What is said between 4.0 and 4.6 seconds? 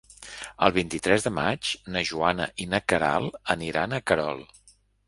Querol.